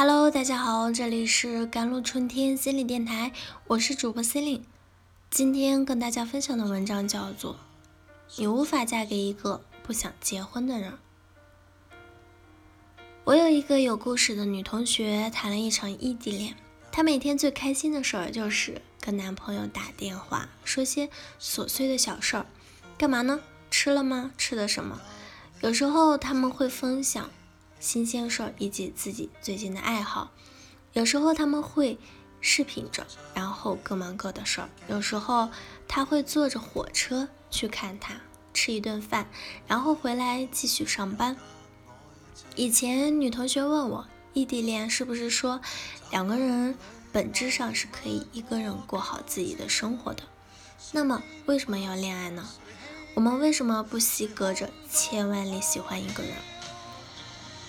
[0.00, 3.32] Hello，大家好，这里是甘露春天心理电台，
[3.66, 4.64] 我是主播 c e l i n e
[5.28, 7.54] 今天跟大家分享的文章叫做
[8.36, 10.92] 《你无法嫁给一个不想结婚的人》。
[13.24, 16.54] 我有一个有故事的女同学，谈了一场异地恋。
[16.92, 22.46] 她每天最开心的事儿就是跟男朋友打电话，说些琐碎的小事儿。
[22.96, 23.40] 干嘛呢？
[23.68, 24.30] 吃了吗？
[24.38, 25.00] 吃的什么？
[25.60, 27.28] 有时候他们会分享。
[27.80, 30.32] 新鲜事儿以及自己最近的爱好，
[30.92, 31.98] 有时候他们会
[32.40, 34.68] 视频着，然后各忙各的事儿。
[34.88, 35.48] 有时候
[35.86, 38.14] 他会坐着火车去看他，
[38.52, 39.28] 吃一顿饭，
[39.66, 41.36] 然后回来继续上班。
[42.56, 45.60] 以前女同学问我，异地恋是不是说
[46.10, 46.76] 两个人
[47.12, 50.22] 本质上是可以一个人过好自己的生活的？
[50.92, 52.48] 那么为什么要恋爱呢？
[53.14, 56.32] 我们为什么不惜隔着千万里喜欢一个人？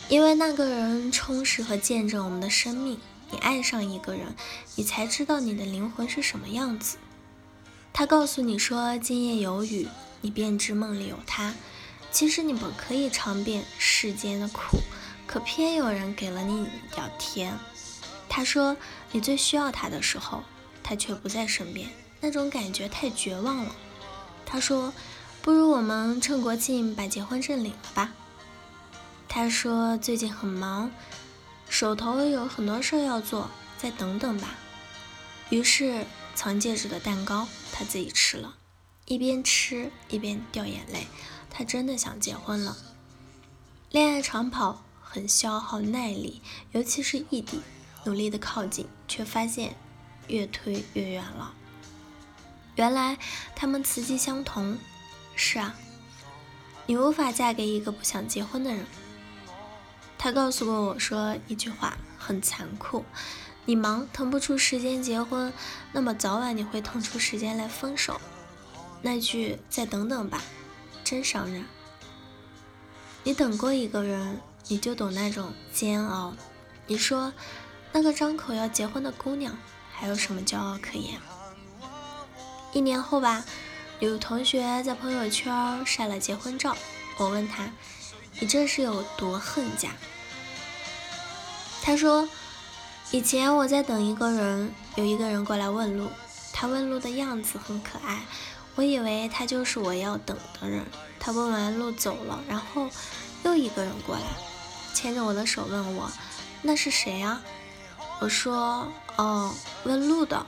[0.09, 3.00] 因为那个人充实和见证我们的生命。
[3.31, 4.36] 你爱上一个人，
[4.75, 6.97] 你才知道你的灵魂是什么样子。
[7.94, 9.88] 他告诉你说今夜有雨，
[10.22, 11.53] 你便知梦里有他。
[12.11, 14.80] 其实你本可以尝遍世间的苦，
[15.28, 17.55] 可偏有人给了你一点甜。
[18.28, 18.76] 他说
[19.11, 20.42] 你最需要他的时候，
[20.81, 21.88] 他却不在身边，
[22.20, 23.76] 那种感觉太绝望了。
[24.44, 24.92] 他说
[25.44, 28.11] 不如我们趁国庆把结婚证领了吧。
[29.31, 30.91] 他说最近很忙，
[31.69, 34.55] 手头有很多事要做，再等等吧。
[35.52, 38.55] 于是藏戒指的蛋糕他自己吃了，
[39.05, 41.05] 一边吃一边掉眼泪。
[41.52, 42.75] 他真的想结婚了。
[43.91, 47.61] 恋爱长跑很消耗耐力，尤其是异地，
[48.05, 49.75] 努力的靠近，却发现
[50.27, 51.53] 越推越远了。
[52.75, 53.17] 原来
[53.55, 54.77] 他们磁极相同。
[55.36, 55.75] 是啊，
[56.88, 58.86] 你无法嫁给一个不想结婚的人。
[60.22, 63.06] 他告诉过我说一句话很残酷：
[63.64, 65.53] 你忙腾不出时间结婚，
[65.94, 68.20] 那么早晚你会腾出时间来分手。
[69.02, 70.43] 那句再等等吧，
[71.05, 71.64] 真伤人。
[73.23, 76.36] 你等过一个人，你就懂那种煎熬。
[76.86, 77.32] 你说
[77.93, 79.58] 那个张口要结婚的姑娘，
[79.93, 81.17] 还有什么骄傲可言？
[82.73, 83.45] 一年后吧，
[83.99, 86.76] 有同学在朋友圈晒了结婚照，
[87.17, 87.72] 我问他。
[88.42, 89.89] 你这是有多恨嫁？
[91.89, 92.30] 他说
[93.10, 96.08] ：“以前我在等一个人，有一个人过来问路，
[96.54, 98.22] 他问路的样子很可爱，
[98.76, 100.86] 我以为他就是我要等的人。
[101.20, 102.88] 他问完路走了，然后
[103.42, 104.22] 又一个人过来，
[104.94, 106.11] 牵着我的手问我
[106.61, 107.42] 那是谁啊？
[108.20, 109.52] 我说：哦，
[109.83, 110.45] 问路的。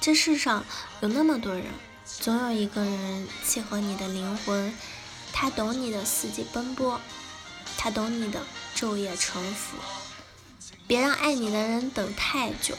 [0.00, 0.64] 这世上
[1.00, 1.64] 有那么多人，
[2.04, 4.72] 总有一个人契合你的灵魂。”
[5.34, 7.00] 他懂你的四季奔波，
[7.76, 8.40] 他懂你的
[8.76, 9.78] 昼夜沉浮。
[10.86, 12.76] 别让爱你的人等太久，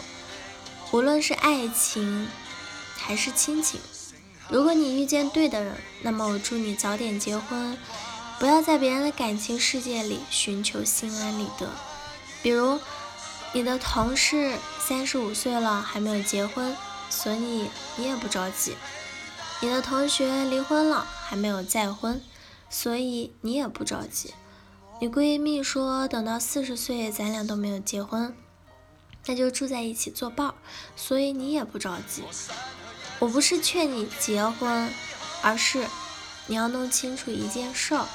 [0.92, 2.30] 无论是爱情
[2.96, 3.82] 还是亲情。
[4.50, 7.78] 如果你遇见对的人，那么我祝你早点结婚，
[8.40, 11.70] 不要在别人的感情世界里寻求心安理得。
[12.44, 12.80] 比如，
[13.52, 16.78] 你的同事三十五岁了还没有结婚，
[17.10, 18.74] 所以你也不着急；
[19.60, 22.22] 你的同学离婚了还没有再婚。
[22.70, 24.34] 所以你也不着急，
[25.00, 28.36] 你闺蜜说等到四十岁咱俩都没有结婚，
[29.28, 30.56] 那就住在一起作伴。
[30.96, 32.24] 所以你也不着急。
[33.20, 34.92] 我不是劝你结婚，
[35.44, 35.86] 而是
[36.48, 38.08] 你要弄清楚一件事儿：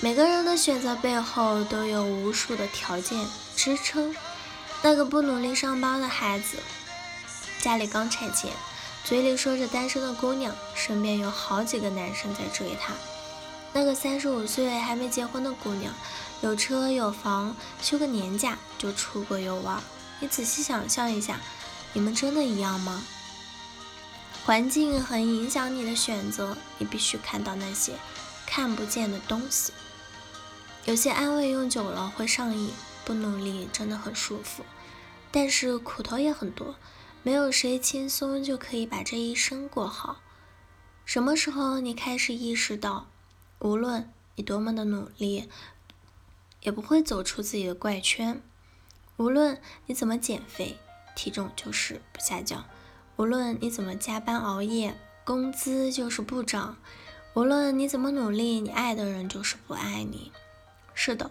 [0.00, 4.14] 每个人的选择背后都有无数的条件支撑。
[4.82, 6.58] 那个不努力上班的孩子，
[7.60, 8.50] 家里刚拆迁，
[9.04, 12.92] 嘴里说着单身的姑娘，身边有好几个男生在追她。
[13.74, 15.94] 那个三十五岁还没结婚的姑娘，
[16.42, 19.82] 有车有房，休个年假就出国游玩。
[20.20, 21.40] 你仔细想象一下，
[21.92, 23.02] 你们真的一样吗？
[24.44, 27.94] 环境很影响你的选择，你必须看到那些
[28.44, 29.72] 看不见的东西。
[30.84, 32.72] 有些安慰用久了会上瘾，
[33.04, 34.64] 不努力真的很舒服，
[35.30, 36.74] 但是苦头也很多。
[37.22, 40.16] 没有谁轻松就可以把这一生过好。
[41.04, 43.11] 什么时候你开始意识到？
[43.64, 45.48] 无论你多么的努力，
[46.62, 48.42] 也不会走出自己的怪圈。
[49.18, 50.76] 无论你怎么减肥，
[51.14, 52.64] 体重就是不下降；
[53.16, 56.74] 无论你怎么加班熬夜，工资就是不涨；
[57.34, 60.32] 无论你怎么努力，你爱的人就是不爱你。
[60.92, 61.30] 是的，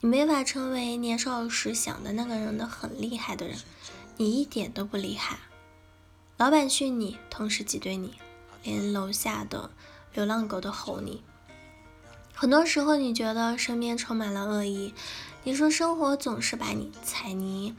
[0.00, 3.58] 你没法成为年少时想的那个人的很厉害的人，
[4.16, 5.38] 你一点都不厉害。
[6.38, 8.14] 老板训你，同事挤兑你，
[8.62, 9.70] 连楼下的
[10.14, 11.22] 流浪狗都吼你。
[12.40, 14.94] 很多时候，你觉得身边充满了恶意，
[15.42, 17.74] 你说生活总是把你踩泥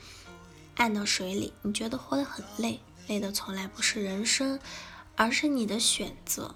[0.75, 4.59] 按到水里，你觉得活得很累，累的从来不是人生，
[5.15, 6.55] 而是你的选择。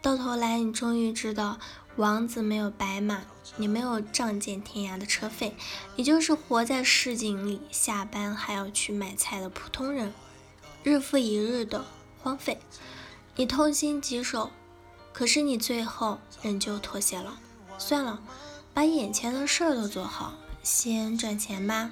[0.00, 1.58] 到头来，你终于知道，
[1.96, 3.20] 王子没有白马，
[3.56, 5.54] 你没有仗剑天涯的车费，
[5.96, 10.14] 你就是活在市井里，下班还要去买菜的普通人，
[10.82, 11.84] 日复一日的
[12.22, 12.58] 荒废。
[13.36, 14.50] 你痛心疾首，
[15.12, 17.38] 可是你最后仍旧妥协了。
[17.78, 18.20] 算了，
[18.72, 21.90] 把眼前的事儿都做好，先赚钱吧，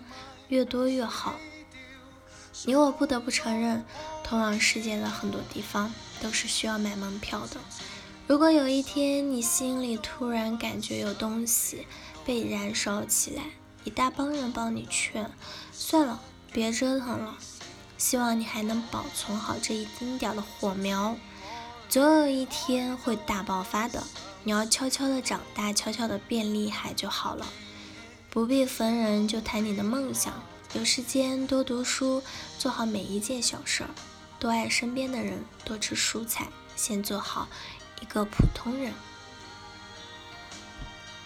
[0.48, 1.34] 越多越好。
[2.64, 3.84] 你我不得不承认，
[4.22, 7.56] 通往世界的很多地方都是需要买门票的。
[8.26, 11.86] 如果有一天你心里突然感觉有东西
[12.24, 13.44] 被燃烧起来，
[13.82, 15.30] 一大帮人帮你劝，
[15.72, 16.20] 算了，
[16.52, 17.36] 别折腾了。
[17.98, 21.16] 希望你还能保存好这一丁点的火苗，
[21.90, 24.04] 总有一天会大爆发的。
[24.44, 27.44] 你要悄悄的长大，悄悄的变厉害就好了。
[28.30, 30.32] 不必逢人就谈你的梦想，
[30.72, 32.22] 有时间多读书，
[32.56, 33.90] 做好每一件小事儿，
[34.38, 37.48] 多爱身边的人，多吃蔬菜，先做好。
[38.00, 38.92] 一个普通人。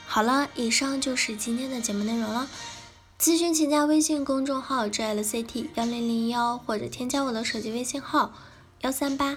[0.07, 2.49] 好了，以上就是今天的节目内容了。
[3.21, 8.33] 咨询请加微信公众号 JLCT 幺零零幺，或者添加我的手机微信号
[8.81, 9.37] 幺三八